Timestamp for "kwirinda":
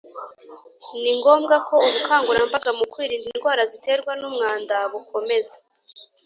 2.93-3.27